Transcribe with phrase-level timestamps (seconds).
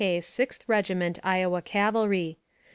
[0.03, 0.87] K, Sixth Reg.
[1.23, 2.39] Iowa Cavalry.